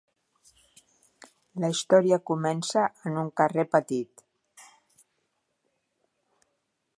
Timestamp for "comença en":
2.29-3.19